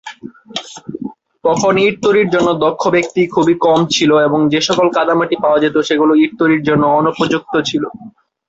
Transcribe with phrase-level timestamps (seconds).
[1.43, 6.13] তখন ইট তৈরির জন্য দক্ষ ব্যক্তি খুবই কম ছিল এবং যেসকল কাদামাটি পাওয়া যেত সেগুলো
[6.23, 7.83] ইট তৈরির জন্য অনুপযুক্ত ছিল।